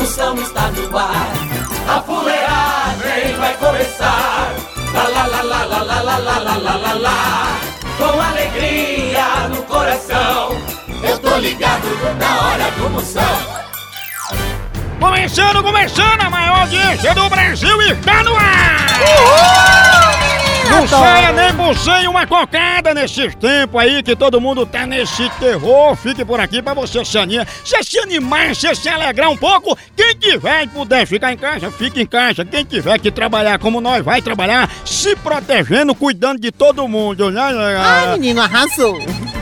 [0.00, 1.30] Moção está no ar.
[1.86, 4.50] A fuleagem vai começar.
[4.94, 7.60] Lá, lá, lá, lá, lá, lá, lá, lá, lá, lá, lá, lá.
[7.98, 10.56] Com alegria no coração.
[11.02, 11.86] Eu tô ligado
[12.18, 13.22] na hora do Moção.
[14.98, 18.86] Começando, começando, a maior audiência do Brasil está no ar!
[20.68, 25.96] Não saia nem bucem uma cocada nesses tempos aí que todo mundo tá nesse terror.
[25.96, 29.76] Fique por aqui pra você se animar, você se animar, você se alegrar um pouco.
[29.96, 32.44] Quem tiver e puder ficar em casa, fique em casa.
[32.44, 37.30] Quem tiver que trabalhar como nós, vai trabalhar, se protegendo, cuidando de todo mundo.
[37.30, 37.42] né?
[37.78, 38.98] Ai, menino, arrasou.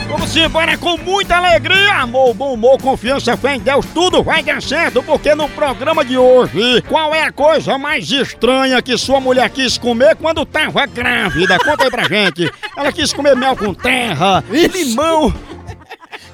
[0.09, 4.63] Vamos embora com muita alegria, amor, bom humor, confiança, fé em Deus, tudo vai dar
[4.63, 9.51] certo, porque no programa de hoje, qual é a coisa mais estranha que sua mulher
[9.51, 11.59] quis comer quando tava grávida?
[11.59, 12.51] Conta aí pra gente.
[12.75, 15.33] Ela quis comer mel com terra, limão,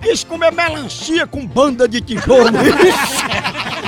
[0.01, 2.51] quis comer melancia com banda de tijolo.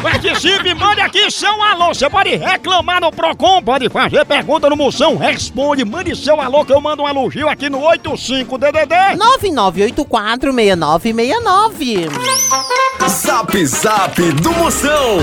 [0.07, 1.89] Participe, mande aqui seu alô.
[1.89, 6.73] Você pode reclamar no Procon, pode fazer pergunta no Moção, responde, mande seu alô que
[6.73, 9.17] eu mando um elogio aqui no 85DDD.
[9.97, 12.09] 99846969.
[13.09, 15.19] Zap Zap do Moção.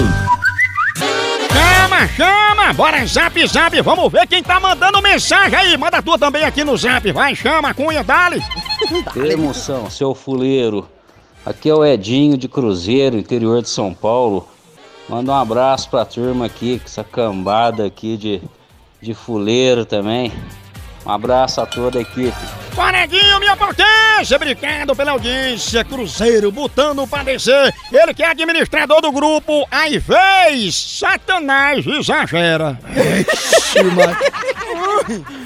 [1.53, 2.73] Chama, chama!
[2.73, 3.79] Bora zap, zap!
[3.81, 5.77] Vamos ver quem tá mandando mensagem aí!
[5.77, 7.09] Manda tua também aqui no zap!
[7.13, 8.43] Vai, chama, cunha, dale!
[9.15, 10.89] Emoção, seu fuleiro.
[11.45, 14.49] Aqui é o Edinho de Cruzeiro, interior de São Paulo.
[15.07, 18.41] Manda um abraço pra turma aqui, com essa cambada aqui de,
[19.01, 20.31] de fuleiro também.
[21.05, 22.33] Um abraço a toda a equipe.
[22.73, 24.37] Coneguinho, minha potência!
[24.37, 25.83] Obrigado pela audiência!
[25.83, 27.73] Cruzeiro, botando pra descer!
[27.91, 30.73] Ele que é administrador do grupo, aí vez!
[30.73, 32.79] Satanás exagera!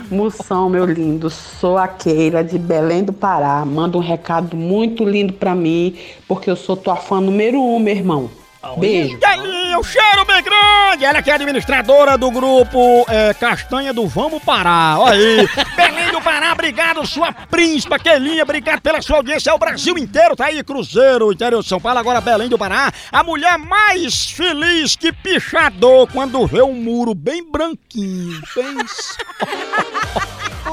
[0.09, 3.65] Moção, meu lindo, sou a Keira de Belém do Pará.
[3.65, 7.95] Manda um recado muito lindo pra mim, porque eu sou tua fã número um, meu
[7.95, 8.29] irmão.
[8.75, 9.17] Beijo.
[9.21, 11.05] E aí, o cheiro bem grande!
[11.05, 14.99] Ela que é administradora do grupo é, Castanha do Vamos Parar.
[14.99, 15.47] Olha aí.
[15.75, 19.51] Belém do Pará, obrigado, sua príncipa, Kelinha, obrigado pela sua audiência.
[19.51, 22.91] É o Brasil inteiro, tá aí, Cruzeiro, interior de São Paulo, agora Belém do Pará.
[23.11, 28.41] A mulher mais feliz que pichador quando vê um muro bem branquinho.
[28.53, 29.17] Pensa.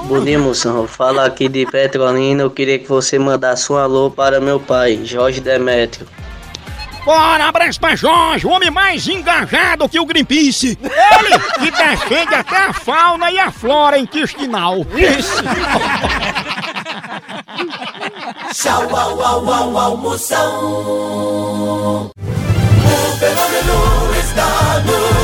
[0.06, 0.86] Bom dia, moção.
[0.86, 2.42] Fala aqui de Petrolina.
[2.42, 6.06] Eu queria que você mandasse um alô para meu pai, Jorge Demétrio.
[7.04, 10.78] Bora, abraço pra Jorge, o homem mais engajado que o Greenpeace.
[10.82, 14.78] Ele que defende até a fauna e a flora intestinal.
[14.94, 15.42] Isso.
[18.54, 22.10] Tchau, au, au, au, au, Moção.
[22.16, 25.23] O fenômeno está no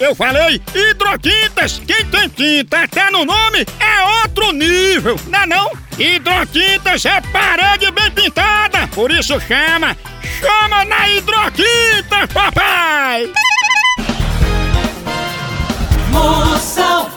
[0.00, 1.80] Eu falei hidrotintas.
[1.86, 5.72] Quem tem tinta até no nome é outro nível, não é não?
[5.98, 8.86] Hidrotintas é parede bem pintada.
[8.88, 9.96] Por isso chama,
[10.40, 13.32] chama na hidrotinta, papai.
[16.12, 17.10] Moção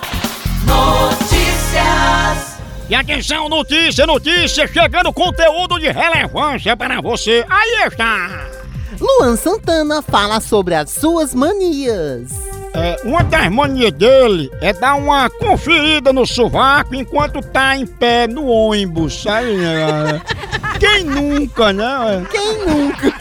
[0.66, 2.52] Notícias.
[2.90, 7.46] E atenção, notícia, notícia, chegando conteúdo de relevância para você.
[7.48, 8.61] Aí está.
[9.02, 12.30] Luan Santana fala sobre as suas manias.
[12.74, 18.28] É, uma das manias dele é dar uma conferida no sovaco enquanto tá em pé
[18.28, 19.26] no ônibus.
[19.26, 20.22] Aí, é,
[20.80, 22.26] quem nunca, né?
[22.30, 23.12] Quem nunca?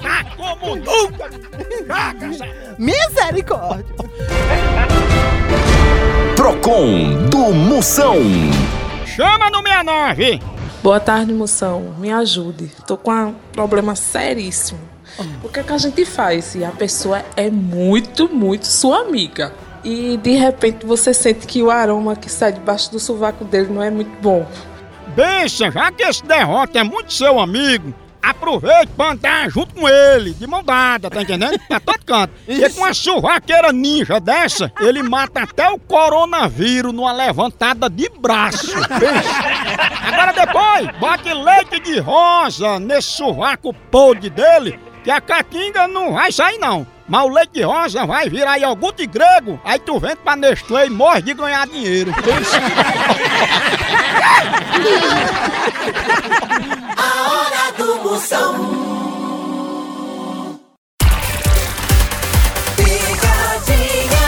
[0.00, 1.30] Tá como nunca!
[2.78, 3.96] Misericórdia.
[6.62, 8.16] com Do Moção.
[9.04, 10.55] Chama no 69.
[10.86, 11.96] Boa tarde, moção.
[11.98, 12.70] Me ajude.
[12.86, 14.78] Tô com um problema seríssimo.
[15.42, 19.52] O que, é que a gente faz se a pessoa é muito, muito sua amiga?
[19.82, 23.82] E de repente você sente que o aroma que sai debaixo do sovaco dele não
[23.82, 24.46] é muito bom.
[25.08, 27.92] Bença, já que esse derrota é muito seu amigo,
[28.30, 31.58] aproveite pra andar junto com ele, de mão dada, tá entendendo?
[31.68, 32.32] Pra todo canto.
[32.48, 38.72] E com uma sovaqueira ninja dessa, ele mata até o coronavírus numa levantada de braço.
[40.02, 46.32] Agora depois, bote leite de rosa nesse sovaco podre dele, que a catinga não vai
[46.32, 46.86] sair não.
[47.08, 50.90] Mas o leite de rosa vai virar iogurte grego, aí tu vende pra Nestlé e
[50.90, 52.12] morre de ganhar dinheiro.
[56.96, 58.54] A hora do Moção.
[62.76, 64.26] Picadinha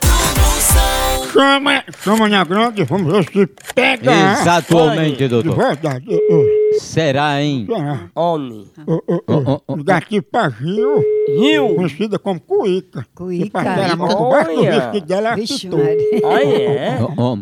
[0.00, 1.32] do Moção.
[1.32, 4.12] Chama, chama minha grande, vamos ver se pega.
[4.40, 5.56] Exatamente, De doutor.
[5.56, 6.06] verdade.
[6.08, 7.66] Ô, ô, Será, hein?
[7.66, 8.10] será?
[8.14, 8.70] Homem.
[8.86, 9.76] Ô, ô, ô.
[9.82, 11.02] Daqui pra Gil,
[11.38, 11.74] Rio.
[11.76, 13.06] conhecida como Cuíca.
[13.14, 13.44] Cuíca.
[13.44, 14.80] Que parceira mão por baixo do Olha.
[14.80, 15.68] vestido dela, ela Vixe.
[15.68, 16.20] Maria.
[16.24, 17.02] Ah, é?
[17.02, 17.38] Ô, ô,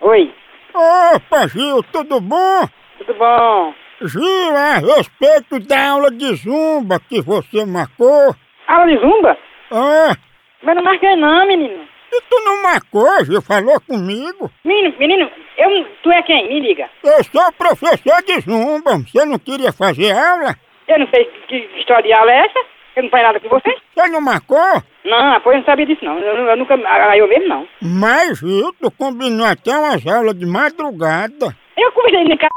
[0.00, 0.32] Oi,
[0.78, 2.68] Opa, Gil, tudo bom?
[2.98, 3.74] tudo bom?
[4.02, 8.34] Gil, a respeito da aula de zumba que você marcou.
[8.68, 9.36] Aula de zumba?
[9.72, 10.14] Ah,
[10.62, 11.82] Mas não marquei não, menino.
[12.12, 13.42] e tu não marcou, Gil?
[13.42, 14.50] Falou comigo?
[14.64, 16.46] Menino, menino, eu, tu é quem?
[16.48, 16.88] Me liga.
[17.02, 18.98] Eu sou professor de zumba.
[18.98, 20.54] Você não queria fazer aula?
[20.86, 22.60] Eu não sei que história de aula é essa.
[22.98, 23.76] Eu não faço nada com você.
[23.94, 24.82] Você não marcou?
[25.04, 26.18] Não, pois eu não sabia disso não.
[26.18, 27.68] Eu, eu nunca, eu mesmo não.
[27.80, 31.56] Mas, tu combinou até umas aulas de madrugada.
[31.76, 32.48] Eu conversei nem c...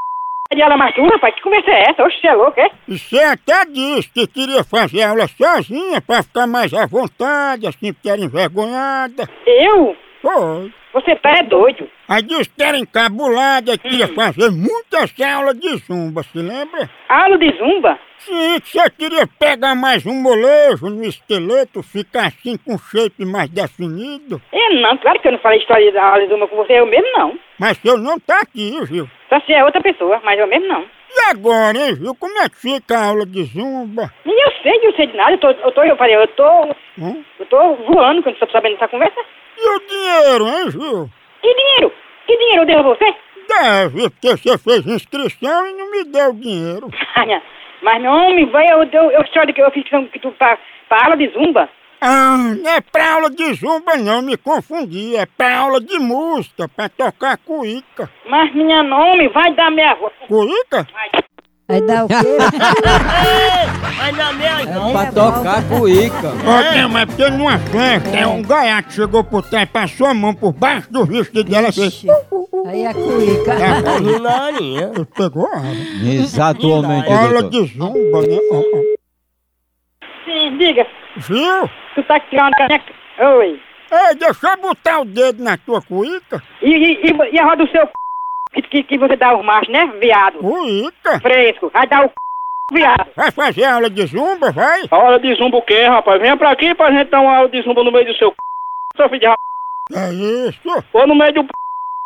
[0.55, 1.35] de aula mais tu, rapaz.
[1.35, 2.03] Que conversa é essa?
[2.03, 2.71] Oxe, você é louco, é?
[2.87, 7.93] E você até disse que queria fazer aula sozinha pra ficar mais à vontade, assim,
[7.93, 9.29] porque era envergonhada.
[9.45, 9.95] Eu?
[10.23, 10.73] Foi.
[10.93, 11.87] Você tá é doido.
[12.07, 16.89] Aí disse que era encabulada queria fazer muitas aulas de zumba, se lembra?
[17.07, 17.97] Aula de zumba?
[18.19, 23.49] Sim, que você queria pegar mais um molejo no esqueleto, ficar assim com shape mais
[23.49, 24.41] definido.
[24.51, 26.73] Eu não, claro que eu não falei história de aula de zumba com você.
[26.73, 27.39] Eu mesmo não.
[27.57, 29.09] Mas eu não tá aqui, viu?
[29.29, 30.85] Só se é outra pessoa, mas eu mesmo não.
[31.13, 32.13] E agora, hein, viu?
[32.15, 34.11] Como é que fica a aula de zumba?
[34.25, 35.31] E eu sei, eu sei de nada.
[35.31, 37.23] Eu tô, eu tô, eu falei, eu tô, Hum?
[37.39, 39.19] eu tô voando quando você tá sabendo dessa conversa.
[39.63, 41.09] E o dinheiro, hein, Gil?
[41.43, 41.93] E dinheiro?
[42.25, 43.15] Que dinheiro eu devo a você?
[43.47, 46.89] Deve, porque você fez inscrição e não me deu dinheiro.
[47.83, 50.57] Mas meu homem, vai, eu, eu, eu história que eu fiz que tu pra,
[50.89, 51.69] pra aula de zumba.
[51.99, 55.15] Ah, não é pra aula de zumba não, me confundi.
[55.15, 58.09] É pra aula de música, pra tocar cuíca.
[58.25, 60.13] Mas minha nome vai dar minha voz.
[60.27, 60.87] Cuíca?
[60.91, 61.21] Vai
[61.79, 62.37] dar o quê?
[63.97, 64.91] Vai na minha não.
[64.91, 66.33] Pra tocar cuíca.
[66.45, 70.33] Ó, não, mas porque numa festa, é um gaiato chegou por trás, passou a mão
[70.33, 72.03] por baixo do vestido dela e fez...
[72.65, 73.55] Aí é cuíca.
[74.19, 74.91] Naninha.
[75.15, 75.75] Pegou a aula.
[76.03, 77.49] Exatamente, doutor.
[77.49, 78.39] de zumba, né?
[78.51, 78.81] Ó, ó.
[80.25, 80.85] Sim, diga.
[81.17, 81.69] Viu?
[81.95, 82.83] Tu tá tirando a minha...
[83.37, 83.59] Oi.
[83.91, 86.41] Ei, deixa eu botar o dedo na tua cuíca.
[86.61, 87.91] E, e, e, e a roda do seu c...
[88.53, 90.39] que, que, que você dá os machos, né, viado?
[90.39, 91.19] Cuíca?
[91.21, 91.69] Fresco.
[91.73, 92.13] Vai dar o c...
[92.73, 93.07] viado.
[93.15, 94.81] Vai fazer aula de zumba, vai?
[94.91, 96.19] Aula de zumba o quê, rapaz?
[96.21, 98.35] Venha pra aqui pra gente dar uma aula de zumba no meio do seu c...
[98.97, 99.39] Seu filho de rap...
[99.93, 100.85] É isso?
[100.93, 101.49] Ou no meio do p...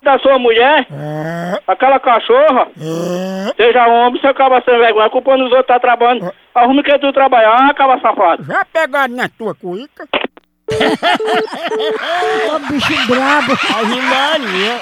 [0.04, 2.68] da sua mulher, É, aquela cachorra.
[2.80, 3.54] é.
[3.56, 5.10] Seja homem, você acaba sendo vergonha.
[5.10, 6.32] Culpando os outros tá trabalhando.
[6.54, 8.44] Arrume que tu trabalhar, acaba safado.
[8.44, 10.08] Já pegaram na tua cuíca?
[12.56, 13.56] Ô bicho brabo.
[13.56, 14.82] Vai Naninha.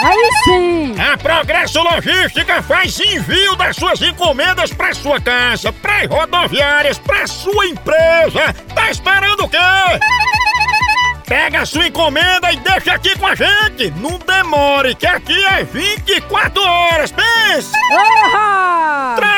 [0.00, 0.94] Aí sim.
[1.00, 7.66] A Progresso Logística faz envio das suas encomendas para sua casa, para rodoviárias, para sua
[7.66, 8.54] empresa.
[8.74, 9.58] Tá esperando o quê?
[11.26, 13.90] Pega a sua encomenda e deixa aqui com a gente.
[13.96, 17.12] Não demore, que aqui é 24 horas.
[17.12, 17.72] Pensa!
[17.90, 19.37] Cearense!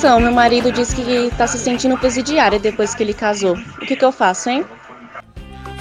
[0.00, 3.52] Então, meu marido disse que tá se sentindo presidiária depois que ele casou.
[3.52, 4.64] O que, que eu faço, hein?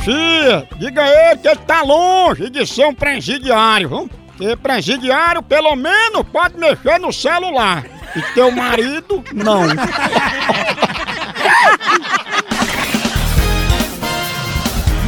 [0.02, 4.10] Fia, diga a ele que ele tá longe de ser um presidiário, viu?
[4.28, 7.86] Porque presidiário, pelo menos, pode mexer no celular.
[8.14, 9.62] E teu marido, não.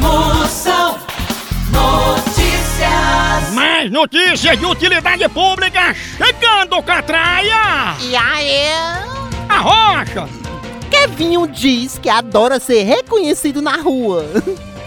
[0.00, 1.01] Moção.
[3.82, 7.96] Mais notícias de utilidade pública chegando, Catraia!
[8.00, 8.68] E aí?
[9.48, 10.28] A rocha!
[10.88, 14.24] Kevinho diz que adora ser reconhecido na rua.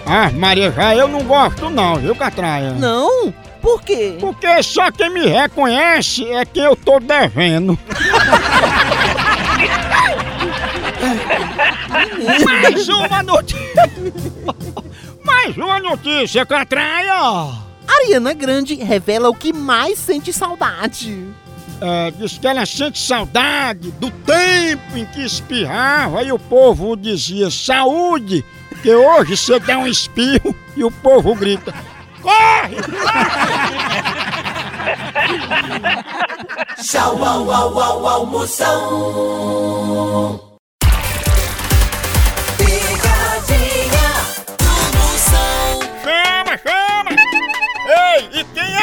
[0.05, 2.71] Ah, Maria, já eu não gosto não, viu, Catraia?
[2.71, 3.33] Não?
[3.61, 4.15] Por quê?
[4.17, 7.77] Porque só quem me reconhece é quem eu tô devendo.
[12.45, 13.91] Mais uma notícia!
[15.25, 17.64] Mais uma notícia, Catraia!
[18.05, 21.25] Ariana Grande revela o que mais sente saudade.
[21.81, 27.49] É, diz que ela sente saudade do tempo em que espirrava e o povo dizia
[27.49, 28.45] saúde,
[28.83, 31.73] que hoje você dá um espirro e o povo grita
[32.21, 32.77] corre!
[36.81, 38.35] Tchau, au, au, au, au,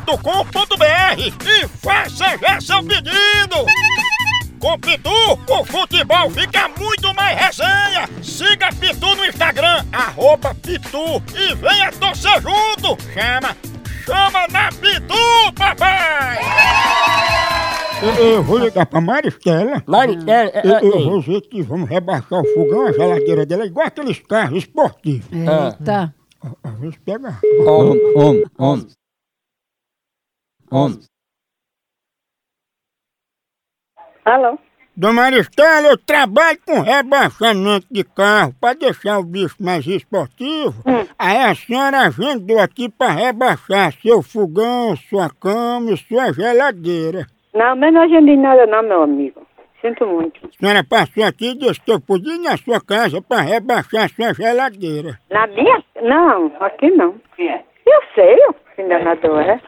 [0.00, 3.66] pitu.com.br e faça já seu pedido!
[4.58, 8.08] Com Pitu, o futebol fica muito mais resenha!
[8.22, 13.02] Siga Pitu no Instagram, arroba Pitu e venha torcer junto!
[13.12, 13.56] Chama!
[14.04, 16.38] Chama na Pitu, papai!
[18.02, 19.82] Eu, eu, vou ligar pra Maristela.
[19.86, 23.86] Maristela, é, eu, eu vou dizer que vamos rebaixar o fogão, a geladeira dela, igual
[23.86, 25.28] aqueles carros esportivos.
[25.32, 26.14] É, tá.
[26.64, 27.38] Às vezes pega.
[27.66, 28.86] Homem, homem, homem.
[30.72, 31.08] 11.
[34.24, 34.58] Alô?
[34.96, 40.82] Dona Maristela, eu trabalho com rebaixamento de carro para deixar o bicho mais esportivo.
[40.86, 41.06] Hum.
[41.18, 47.26] Aí a senhora agendou aqui para rebaixar seu fogão, sua cama e sua geladeira.
[47.54, 49.40] Não, mas não agendei nada não, meu amigo.
[49.80, 50.38] Sinto muito.
[50.46, 54.10] A senhora passou aqui e disse que eu podia ir na sua casa para rebaixar
[54.10, 55.18] sua geladeira.
[55.30, 55.82] Na minha?
[56.02, 57.14] Não, aqui não.
[57.38, 57.60] É.
[57.86, 58.38] Eu sei,
[58.78, 59.60] enganador, é.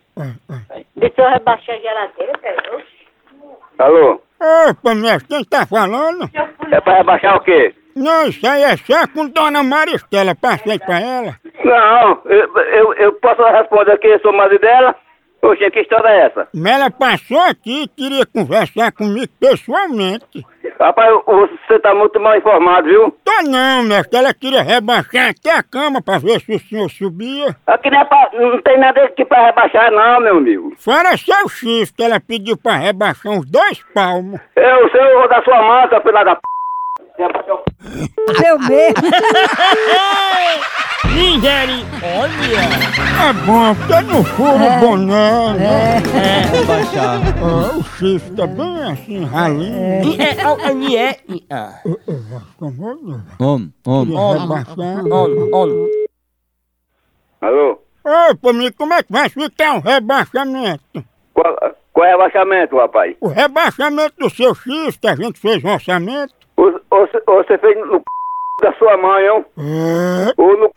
[0.97, 2.85] Deixa eu rebaixar a geladeira, peraí.
[3.78, 4.23] Alô?
[4.71, 6.28] Opa, mestre, quem tá falando?
[6.71, 7.75] É pra rebaixar o quê?
[7.95, 10.35] Não, isso aí é só com Dona Maristela.
[10.35, 11.37] Passei pra ela.
[11.64, 14.95] Não, eu, eu, eu posso responder que eu sou marido dela?
[15.42, 16.49] Oxe, que história é essa?
[16.54, 20.45] Mas ela passou aqui e queria conversar comigo pessoalmente.
[20.82, 23.16] Rapaz, você tá muito mal informado, viu?
[23.24, 24.18] Tô não, mestre.
[24.18, 27.54] Ela queria rebaixar até a cama pra ver se o senhor subia.
[27.68, 30.72] Aqui não, é pra, não tem nada aqui pra rebaixar não, meu amigo.
[30.76, 34.40] Fora seu chifre, que ela pediu pra rebaixar uns dois palmos.
[34.56, 36.42] Eu sei o da sua manta, filha da p...
[38.45, 39.11] Eu mesmo.
[41.14, 42.62] Nigeri, olha.
[43.23, 45.97] É bom, porque não fura o boné, né?
[45.99, 47.21] É, baixar.
[47.43, 50.21] Ah, o chifre tá bem assim, ralinho.
[50.21, 51.81] É, é, é, nie, ah.
[53.38, 54.17] Homem, homem.
[54.17, 55.88] On, on.
[57.41, 57.83] Alô?
[58.05, 61.05] Ô, me como é que vai ficar um rebaixamento?
[61.35, 61.57] Qual,
[61.93, 63.17] qual é o rebaixamento, rapaz?
[63.21, 66.41] O rebaixamento do seu chifre, que a gente fez um orçamento.
[66.64, 68.04] O- Você você fez no c...
[68.62, 69.45] da sua mãe, hein?
[69.59, 70.33] É.
[70.37, 70.73] Ou no c...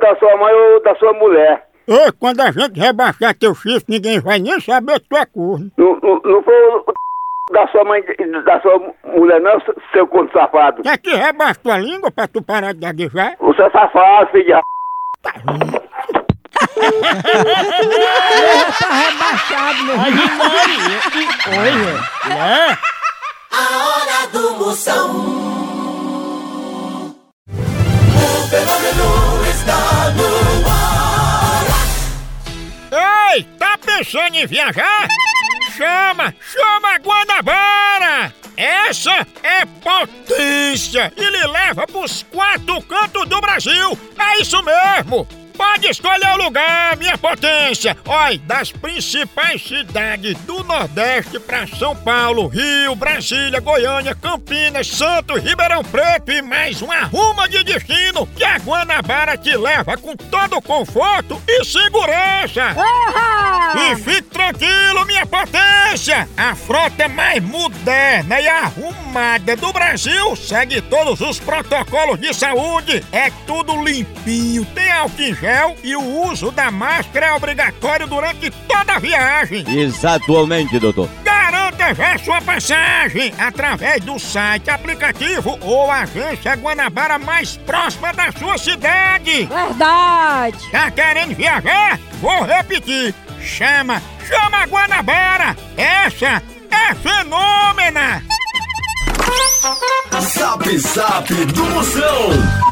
[0.00, 1.66] da sua mãe ou da sua mulher?
[1.86, 5.70] Ei, quando a gente rebaixar teu chifre, ninguém vai nem saber que tu é corno.
[5.76, 6.92] Não, não, não foi o c...
[7.52, 8.78] da sua mãe e da sua
[9.16, 9.58] mulher, não,
[9.92, 10.82] seu corno safado.
[10.82, 13.36] Quer que rebaixa tua língua pra tu parar de gaguejar?
[13.40, 14.62] Você é safado, filho de r...
[18.78, 19.98] Tá rebaixado, meu
[21.10, 21.92] que coisa,
[22.28, 22.78] né?
[24.32, 25.10] Do Moção.
[27.46, 31.66] O fenômeno está no ar.
[33.32, 35.08] Ei, tá pensando em viajar?
[35.76, 38.34] Chama, chama a Guanabara!
[38.56, 43.98] Essa é potência e leva pros quatro cantos do Brasil!
[44.18, 45.26] É isso mesmo!
[45.58, 47.96] Pode escolher o lugar, minha potência!
[48.06, 55.82] Olha, das principais cidades do Nordeste pra São Paulo, Rio, Brasília, Goiânia, Campinas, Santos, Ribeirão
[55.82, 61.42] Preto e mais uma ruma de destino que a Guanabara te leva com todo conforto
[61.48, 62.76] e segurança!
[63.76, 66.28] E fique tranquilo, minha potência!
[66.36, 73.04] A frota mais moderna e arrumada do Brasil segue todos os protocolos de saúde.
[73.10, 78.92] É tudo limpinho, tem álcool gel e o uso da máscara é obrigatório durante toda
[78.92, 79.64] a viagem.
[79.66, 81.08] Exatamente, doutor.
[81.24, 88.58] Garanta já sua passagem através do site, aplicativo ou agência Guanabara mais próxima da sua
[88.58, 89.46] cidade.
[89.46, 90.70] Verdade.
[90.70, 91.98] Tá querendo viajar?
[92.20, 93.14] Vou repetir.
[93.40, 95.56] Chama, chama a Guanabara.
[95.76, 98.22] Essa é fenômena.
[100.20, 102.67] Zap Zap do Moção.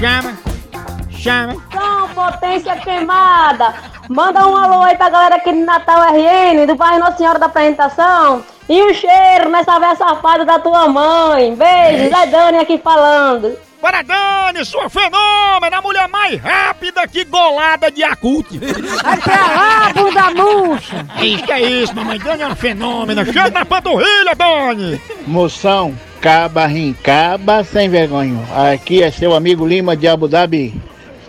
[0.00, 0.34] Chama,
[1.10, 1.56] chama.
[1.70, 3.74] São Potência Queimada.
[4.08, 7.44] Manda um alô aí pra galera aqui do Natal RN, do bairro Nossa Senhora da
[7.44, 8.42] Apresentação.
[8.66, 11.54] E o cheiro nessa véia safada da tua mãe.
[11.54, 13.54] Beijo, Zé Dani aqui falando.
[13.78, 18.58] Para Dani, sua fenômena, a mulher mais rápida que golada de acute.
[18.58, 21.06] Vai pra lá, bunda murcha.
[21.20, 23.22] Isso é isso, mamãe Dani é uma fenômena.
[23.26, 24.98] Chega na panturrilha, Dani.
[25.26, 28.38] Moção, caba, rincaba, sem vergonha.
[28.72, 30.74] Aqui é seu amigo Lima de Abu Dhabi.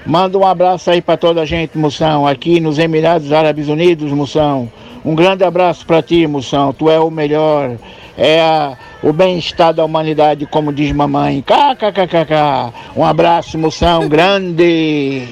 [0.05, 2.27] Manda um abraço aí pra toda a gente, Moção.
[2.27, 4.71] Aqui nos Emirados Árabes Unidos, Moção.
[5.05, 6.73] Um grande abraço pra ti, Moção.
[6.73, 7.77] Tu é o melhor.
[8.17, 11.41] É a- o bem-estar da humanidade, como diz mamãe.
[11.41, 12.73] KKKKK.
[12.95, 15.27] Um abraço, Moção, grande.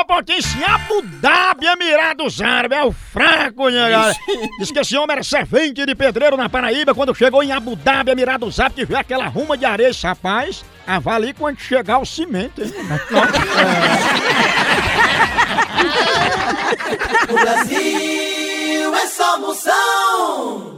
[0.00, 4.16] Minha potência, Abu Dhabi, Emirados Árabes, é o fraco, minha galera.
[4.58, 8.10] Diz que esse homem era servente de pedreiro na Paraíba, quando chegou em Abu Dhabi,
[8.12, 12.62] Emirados Árabes, que vê aquela ruma de areia, esse rapaz, avalie quando chegar o cimento,
[12.62, 12.72] hein?
[17.28, 20.69] O Brasil é só Moção.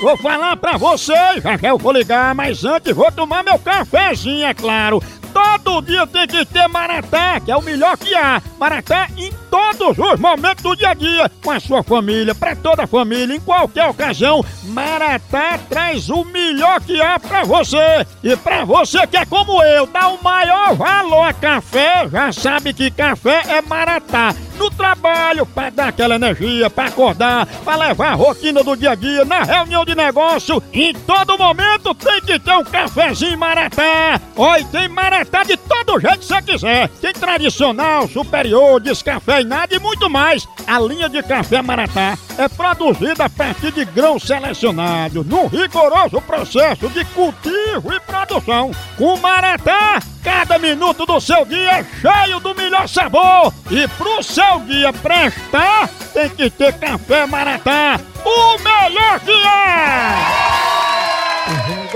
[0.00, 4.46] Vou falar pra vocês, já já eu vou ligar, mas antes vou tomar meu cafezinho,
[4.46, 5.02] é claro.
[5.32, 8.42] Todo dia tem que ter Maratá, que é o melhor que há.
[8.58, 12.84] Maratá em todos os momentos do dia a dia, com a sua família, pra toda
[12.84, 14.44] a família, em qualquer ocasião.
[14.64, 18.06] Maratá traz o melhor que há pra você.
[18.22, 22.72] E pra você que é como eu, dá o maior valor a café, já sabe
[22.72, 24.34] que café é Maratá.
[24.56, 28.94] No trabalho, pra dar aquela energia, pra acordar, pra levar a rotina do dia a
[28.94, 34.20] dia, na reunião de negócio, em todo momento tem que ter um cafezinho Maratá.
[34.36, 36.88] Olha, tem Maratá de todo jeito que você quiser.
[37.00, 40.46] Tem tradicional, superior, descafeinado e muito mais.
[40.66, 46.88] A linha de café Maratá é produzida a partir de grãos selecionados, num rigoroso processo
[46.88, 48.70] de cultivo e produção.
[48.96, 53.52] Com Maratá, cada minuto do seu dia é cheio do melhor sabor.
[53.70, 60.60] E pro seu dia prestar, tem que ter café Maratá, o melhor que é!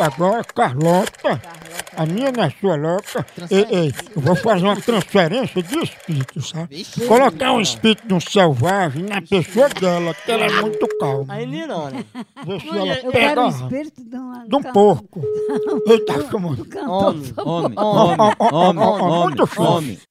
[0.03, 1.41] Agora, Carlota,
[1.96, 3.26] a minha é sua louca.
[3.50, 6.85] Ei, ei, eu vou fazer uma transferência de espírito, sabe?
[7.07, 11.35] Colocar um espírito de um selvagem na pessoa dela, que ela é muito calma.
[11.35, 12.04] Aí, Nirona.
[12.46, 14.46] Vê se ela Eu pega quero o espírito de uma...
[14.48, 15.22] de um porco.
[15.88, 16.66] Eita, chamando.
[16.88, 19.96] Homem, Homem, homem, homem, Muito homem.
[19.96, 20.02] forte.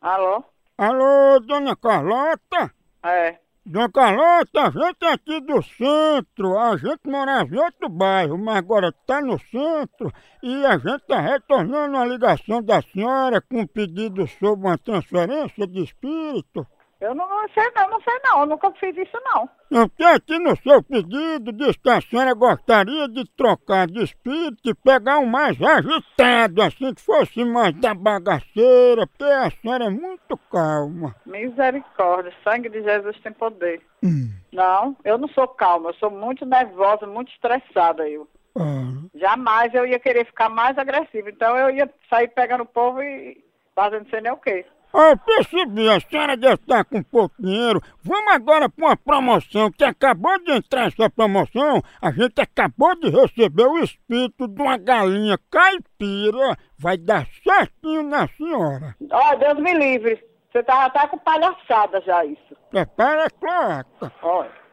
[0.00, 0.44] Alô?
[0.76, 2.70] Alô, dona Carlota?
[3.04, 3.36] É.
[3.66, 8.56] Dona Carlota, a gente é aqui do centro, a gente morava em outro bairro, mas
[8.56, 13.66] agora tá no centro e a gente tá retornando a ligação da senhora com um
[13.66, 16.66] pedido sobre uma transferência de espírito.
[17.00, 19.48] Eu não, não sei não, não sei não, eu nunca fiz isso não.
[19.70, 24.70] Eu tenho aqui no seu pedido, diz que a senhora gostaria de trocar de espírito
[24.70, 29.90] e pegar um mais agitado, assim que fosse mais da bagaceira, porque a senhora é
[29.90, 31.14] muito calma.
[31.26, 33.82] Misericórdia, sangue de Jesus tem poder.
[34.52, 38.28] Não, eu não sou calma, eu sou muito nervosa, muito estressada eu.
[39.14, 43.42] Jamais eu ia querer ficar mais agressiva, então eu ia sair pegando o povo e
[43.74, 44.64] fazendo sei nem o quê.
[44.94, 47.80] Eu percebi, a senhora deve estar com pouco dinheiro.
[48.04, 51.82] Vamos agora para uma promoção que acabou de entrar essa promoção.
[52.00, 56.56] A gente acabou de receber o espírito de uma galinha caipira.
[56.78, 58.94] Vai dar certinho na senhora.
[59.10, 62.56] Ó, Deus me livre, você tá, tá com palhaçada já isso.
[62.70, 64.12] Prepara a cloaca.
[64.22, 64.64] Olha.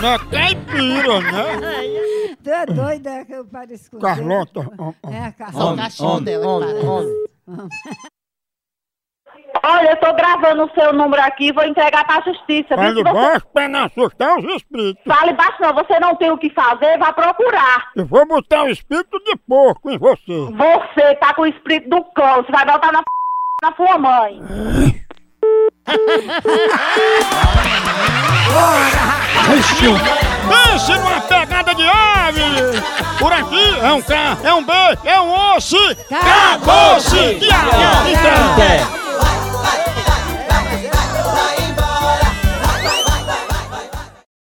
[0.00, 2.36] Não é caipira, né?
[2.42, 4.60] Tu é doida que eu pareço com Carlota.
[5.10, 5.82] É, a Só o Carlota.
[5.82, 7.28] cachorro dela que parece.
[9.64, 12.76] Olha, eu tô gravando o seu número aqui e vou entregar pra justiça.
[12.76, 12.78] viu?
[12.78, 13.12] Fale Se você...
[13.12, 15.02] baixo pra não assustar os espíritos.
[15.06, 17.90] Fale baixo não, você não tem o que fazer, vá procurar.
[17.96, 20.46] Eu vou botar o espírito de porco em você.
[20.52, 23.02] Você tá com o espírito do cão, você vai botar na,
[23.60, 24.40] na sua mãe.
[30.48, 32.42] Pense numa pegada de ave!
[33.18, 34.72] Por aqui é um K, é um B,
[35.04, 35.76] é um osso!
[36.10, 37.40] Acabou-se!
[37.40, 38.97] Então.